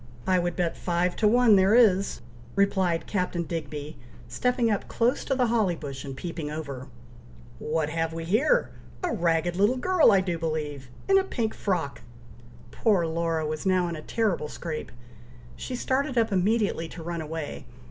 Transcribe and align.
I 0.25 0.39
would 0.39 0.55
bet 0.55 0.75
five 0.75 1.15
to 1.17 1.27
one 1.27 1.57
there 1.57 1.75
is!" 1.75 2.21
replied 2.55 3.05
Captain 3.05 3.43
Digby, 3.43 3.97
stepping 4.27 4.71
up, 4.71 4.87
close 4.87 5.23
to 5.25 5.35
the 5.35 5.45
holly 5.45 5.75
bush, 5.75 6.03
and 6.03 6.17
peeping 6.17 6.49
over: 6.49 6.87
"What 7.59 7.89
have 7.91 8.11
we 8.11 8.23
here! 8.23 8.71
a 9.03 9.11
ragged 9.13 9.55
little 9.57 9.77
girl, 9.77 10.11
I 10.11 10.19
do 10.19 10.39
believe! 10.39 10.89
in 11.07 11.19
a 11.19 11.23
pink 11.23 11.53
frock!" 11.53 12.01
Poor 12.71 13.05
Laura 13.05 13.45
was 13.45 13.63
now 13.63 13.87
in 13.89 13.95
a 13.95 14.01
terrible 14.01 14.47
scrape; 14.47 14.91
she 15.55 15.75
started 15.75 16.17
up 16.17 16.31
immediately 16.31 16.87
to 16.87 17.03
run 17.03 17.21
away. 17.21 17.65